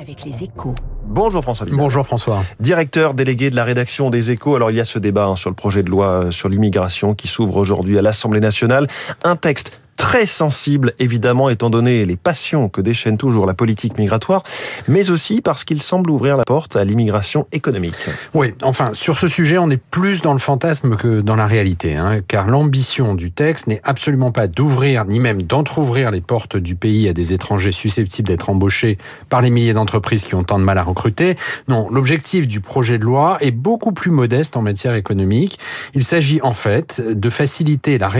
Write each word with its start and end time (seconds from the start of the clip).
avec 0.00 0.24
les 0.24 0.44
échos. 0.44 0.74
Bonjour 1.04 1.42
François 1.42 1.66
Vidal. 1.66 1.78
Bonjour 1.78 2.04
François. 2.04 2.42
Directeur 2.60 3.14
délégué 3.14 3.50
de 3.50 3.56
la 3.56 3.64
rédaction 3.64 4.10
des 4.10 4.30
échos. 4.30 4.56
Alors 4.56 4.70
il 4.70 4.76
y 4.76 4.80
a 4.80 4.84
ce 4.84 4.98
débat 4.98 5.26
hein, 5.26 5.36
sur 5.36 5.50
le 5.50 5.56
projet 5.56 5.82
de 5.82 5.90
loi 5.90 6.26
sur 6.30 6.48
l'immigration 6.48 7.14
qui 7.14 7.28
s'ouvre 7.28 7.56
aujourd'hui 7.56 7.98
à 7.98 8.02
l'Assemblée 8.02 8.40
nationale. 8.40 8.86
Un 9.24 9.36
texte 9.36 9.80
très 9.96 10.26
sensible, 10.26 10.92
évidemment, 10.98 11.48
étant 11.48 11.70
donné 11.70 12.04
les 12.04 12.16
passions 12.16 12.68
que 12.68 12.80
déchaîne 12.80 13.16
toujours 13.16 13.46
la 13.46 13.54
politique 13.54 13.98
migratoire, 13.98 14.42
mais 14.88 15.10
aussi 15.10 15.40
parce 15.40 15.64
qu'il 15.64 15.82
semble 15.82 16.10
ouvrir 16.10 16.36
la 16.36 16.44
porte 16.44 16.76
à 16.76 16.84
l'immigration 16.84 17.46
économique. 17.52 17.96
Oui, 18.34 18.54
enfin, 18.62 18.94
sur 18.94 19.18
ce 19.18 19.28
sujet, 19.28 19.58
on 19.58 19.70
est 19.70 19.80
plus 19.90 20.20
dans 20.20 20.32
le 20.32 20.38
fantasme 20.38 20.96
que 20.96 21.20
dans 21.20 21.36
la 21.36 21.46
réalité, 21.46 21.96
hein, 21.96 22.20
car 22.28 22.46
l'ambition 22.46 23.14
du 23.14 23.30
texte 23.30 23.66
n'est 23.66 23.80
absolument 23.84 24.32
pas 24.32 24.46
d'ouvrir, 24.46 25.04
ni 25.06 25.18
même 25.18 25.42
d'entr'ouvrir 25.42 26.10
les 26.10 26.20
portes 26.20 26.56
du 26.56 26.76
pays 26.76 27.08
à 27.08 27.12
des 27.12 27.32
étrangers 27.32 27.72
susceptibles 27.72 28.28
d'être 28.28 28.50
embauchés 28.50 28.98
par 29.28 29.40
les 29.40 29.50
milliers 29.50 29.72
d'entreprises 29.72 30.24
qui 30.24 30.34
ont 30.34 30.44
tant 30.44 30.58
de 30.58 30.64
mal 30.64 30.78
à 30.78 30.82
recruter. 30.82 31.36
Non, 31.68 31.88
l'objectif 31.90 32.46
du 32.46 32.60
projet 32.60 32.98
de 32.98 33.04
loi 33.04 33.38
est 33.40 33.50
beaucoup 33.50 33.92
plus 33.92 34.10
modeste 34.10 34.56
en 34.56 34.62
matière 34.62 34.94
économique. 34.94 35.58
Il 35.94 36.04
s'agit 36.04 36.40
en 36.42 36.52
fait 36.52 37.00
de 37.00 37.30
faciliter 37.30 37.98
la, 37.98 38.10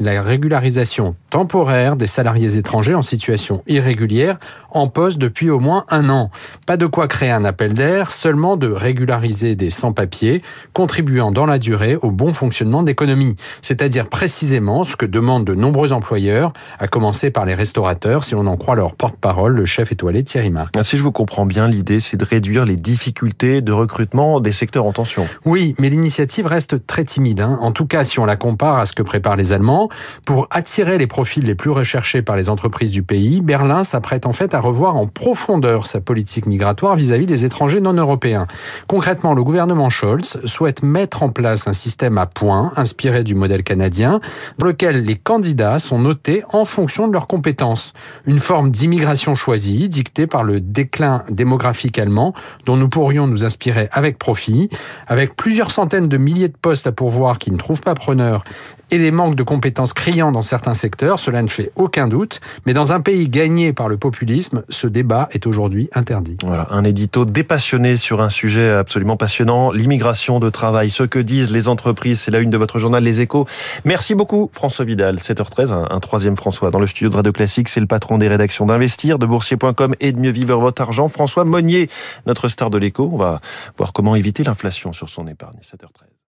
la 0.00 0.22
régularisation 0.22 1.09
temporaire 1.30 1.96
des 1.96 2.06
salariés 2.06 2.56
étrangers 2.56 2.94
en 2.94 3.02
situation 3.02 3.62
irrégulière 3.66 4.36
en 4.70 4.88
poste 4.88 5.18
depuis 5.18 5.50
au 5.50 5.58
moins 5.58 5.84
un 5.90 6.10
an. 6.10 6.30
Pas 6.66 6.76
de 6.76 6.86
quoi 6.86 7.08
créer 7.08 7.30
un 7.30 7.44
appel 7.44 7.74
d'air, 7.74 8.10
seulement 8.10 8.56
de 8.56 8.68
régulariser 8.68 9.56
des 9.56 9.70
sans-papiers, 9.70 10.42
contribuant 10.72 11.32
dans 11.32 11.46
la 11.46 11.58
durée 11.58 11.96
au 11.96 12.10
bon 12.10 12.32
fonctionnement 12.32 12.82
d'économie. 12.82 13.36
C'est-à-dire 13.62 14.08
précisément 14.08 14.84
ce 14.84 14.96
que 14.96 15.06
demandent 15.06 15.44
de 15.44 15.54
nombreux 15.54 15.92
employeurs, 15.92 16.52
à 16.78 16.88
commencer 16.88 17.30
par 17.30 17.44
les 17.44 17.54
restaurateurs, 17.54 18.24
si 18.24 18.34
l'on 18.34 18.46
en 18.46 18.56
croit 18.56 18.76
leur 18.76 18.94
porte-parole, 18.94 19.54
le 19.54 19.66
chef 19.66 19.92
étoilé 19.92 20.24
Thierry 20.24 20.50
Marx. 20.50 20.70
Si 20.82 20.96
je 20.96 21.02
vous 21.02 21.12
comprends 21.12 21.46
bien, 21.46 21.68
l'idée 21.68 22.00
c'est 22.00 22.16
de 22.16 22.24
réduire 22.24 22.64
les 22.64 22.76
difficultés 22.76 23.60
de 23.60 23.72
recrutement 23.72 24.40
des 24.40 24.52
secteurs 24.52 24.86
en 24.86 24.92
tension. 24.92 25.26
Oui, 25.44 25.74
mais 25.78 25.88
l'initiative 25.88 26.46
reste 26.46 26.86
très 26.86 27.04
timide. 27.04 27.40
Hein. 27.40 27.58
En 27.60 27.72
tout 27.72 27.86
cas, 27.86 28.04
si 28.04 28.18
on 28.18 28.24
la 28.24 28.36
compare 28.36 28.78
à 28.78 28.86
ce 28.86 28.92
que 28.92 29.02
préparent 29.02 29.36
les 29.36 29.52
Allemands, 29.52 29.88
pour 30.24 30.46
attirer 30.50 30.98
les 31.00 31.06
profils 31.06 31.42
les 31.42 31.54
plus 31.54 31.70
recherchés 31.70 32.20
par 32.20 32.36
les 32.36 32.50
entreprises 32.50 32.90
du 32.90 33.02
pays, 33.02 33.40
Berlin 33.40 33.84
s'apprête 33.84 34.26
en 34.26 34.34
fait 34.34 34.52
à 34.54 34.60
revoir 34.60 34.96
en 34.96 35.06
profondeur 35.06 35.86
sa 35.86 36.00
politique 36.00 36.44
migratoire 36.46 36.94
vis-à-vis 36.94 37.24
des 37.24 37.46
étrangers 37.46 37.80
non 37.80 37.94
européens. 37.94 38.46
Concrètement, 38.86 39.34
le 39.34 39.42
gouvernement 39.42 39.88
Scholz 39.88 40.38
souhaite 40.44 40.82
mettre 40.82 41.22
en 41.22 41.30
place 41.30 41.66
un 41.66 41.72
système 41.72 42.18
à 42.18 42.26
points 42.26 42.72
inspiré 42.76 43.24
du 43.24 43.34
modèle 43.34 43.62
canadien, 43.62 44.20
dans 44.58 44.66
lequel 44.66 45.02
les 45.02 45.16
candidats 45.16 45.78
sont 45.78 45.98
notés 45.98 46.42
en 46.52 46.66
fonction 46.66 47.08
de 47.08 47.14
leurs 47.14 47.26
compétences. 47.26 47.94
Une 48.26 48.38
forme 48.38 48.70
d'immigration 48.70 49.34
choisie, 49.34 49.88
dictée 49.88 50.26
par 50.26 50.44
le 50.44 50.60
déclin 50.60 51.24
démographique 51.30 51.98
allemand, 51.98 52.34
dont 52.66 52.76
nous 52.76 52.90
pourrions 52.90 53.26
nous 53.26 53.44
inspirer 53.46 53.88
avec 53.92 54.18
profit, 54.18 54.68
avec 55.06 55.34
plusieurs 55.34 55.70
centaines 55.70 56.08
de 56.08 56.18
milliers 56.18 56.48
de 56.48 56.56
postes 56.60 56.86
à 56.86 56.92
pourvoir 56.92 57.38
qui 57.38 57.50
ne 57.52 57.56
trouvent 57.56 57.80
pas 57.80 57.94
preneur 57.94 58.44
et 58.90 58.98
des 58.98 59.10
manques 59.10 59.34
de 59.34 59.42
compétences 59.42 59.92
criants 59.92 60.32
dans 60.32 60.42
certains 60.42 60.74
secteurs, 60.74 60.89
cela 61.16 61.42
ne 61.42 61.48
fait 61.48 61.72
aucun 61.76 62.08
doute. 62.08 62.40
Mais 62.66 62.74
dans 62.74 62.92
un 62.92 63.00
pays 63.00 63.28
gagné 63.28 63.72
par 63.72 63.88
le 63.88 63.96
populisme, 63.96 64.62
ce 64.68 64.86
débat 64.86 65.28
est 65.32 65.46
aujourd'hui 65.46 65.88
interdit. 65.94 66.36
Voilà, 66.44 66.66
un 66.70 66.84
édito 66.84 67.24
dépassionné 67.24 67.96
sur 67.96 68.22
un 68.22 68.28
sujet 68.28 68.70
absolument 68.70 69.16
passionnant, 69.16 69.70
l'immigration 69.72 70.40
de 70.40 70.50
travail, 70.50 70.90
ce 70.90 71.02
que 71.02 71.18
disent 71.18 71.52
les 71.52 71.68
entreprises, 71.68 72.20
c'est 72.20 72.30
la 72.30 72.40
une 72.40 72.50
de 72.50 72.56
votre 72.56 72.78
journal 72.78 73.02
Les 73.02 73.20
Échos. 73.20 73.46
Merci 73.84 74.14
beaucoup 74.14 74.50
François 74.52 74.84
Vidal, 74.84 75.16
7h13, 75.16 75.72
un, 75.72 75.86
un 75.90 76.00
troisième 76.00 76.36
François 76.36 76.70
dans 76.70 76.78
le 76.78 76.86
studio 76.86 77.08
de 77.08 77.16
Radio 77.16 77.32
Classique, 77.32 77.68
c'est 77.68 77.80
le 77.80 77.86
patron 77.86 78.18
des 78.18 78.28
rédactions 78.28 78.66
d'Investir, 78.66 79.18
de 79.18 79.26
Boursier.com 79.26 79.94
et 80.00 80.12
de 80.12 80.18
Mieux 80.18 80.30
Vivre 80.30 80.58
Votre 80.58 80.82
Argent, 80.82 81.08
François 81.08 81.44
Monnier, 81.44 81.88
notre 82.26 82.48
star 82.48 82.70
de 82.70 82.78
l'écho. 82.78 83.10
On 83.12 83.16
va 83.16 83.40
voir 83.76 83.92
comment 83.92 84.16
éviter 84.16 84.44
l'inflation 84.44 84.92
sur 84.92 85.08
son 85.08 85.26
épargne, 85.26 85.58
7h13. 85.62 86.19